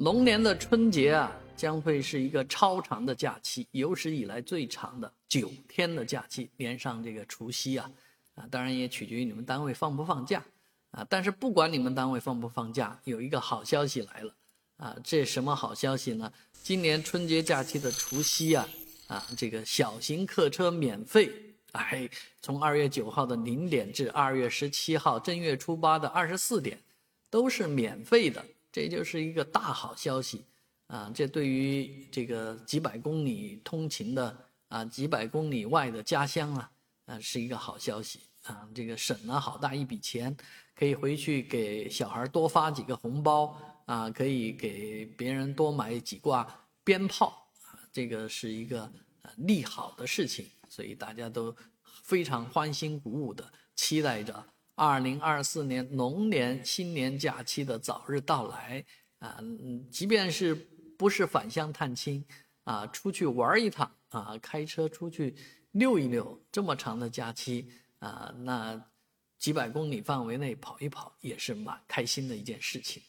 [0.00, 7.90] 龙年的春节啊，将会是一个超长的假期，有史以来最长的九天的假期，连上这个除夕啊，
[8.34, 10.42] 啊，当然也取决于你们单位放不放假
[10.90, 11.06] 啊。
[11.10, 14.34] 但是不管你们单位放不放假，有一个好消息来了
[14.78, 14.96] 啊！
[15.04, 16.32] 这什么好消息呢？
[16.62, 18.66] 今年春节假期的除夕啊，
[19.08, 21.30] 啊，这个小型客车免费，
[21.72, 22.08] 哎，
[22.40, 26.80] 从二月九号的零点至二月十七号正月初八的二十四点，
[27.28, 28.42] 都是免费的。
[28.72, 30.44] 这就是一个大好消息，
[30.86, 34.36] 啊，这对于这个几百公里通勤的
[34.68, 36.70] 啊，几百公里外的家乡啊，
[37.06, 40.36] 啊，是一个好消息啊，这个省了好大一笔钱，
[40.74, 46.46] 可以回去给小孩多发几个红包啊，可以给别人多买几挂
[46.84, 48.90] 鞭炮啊，这个是一个
[49.36, 51.54] 利好的事情，所以大家都
[52.04, 54.46] 非常欢欣鼓舞的期待着。
[54.80, 58.82] 二零二四年龙年新年假期的早日到来
[59.18, 59.38] 啊，
[59.90, 60.54] 即便是
[60.96, 62.24] 不是返乡探亲
[62.64, 65.36] 啊，出去玩一趟啊，开车出去
[65.72, 67.68] 溜一溜，这么长的假期
[67.98, 68.82] 啊，那
[69.36, 73.02] 几百公里范围内跑一跑也是蛮开心的一件事情。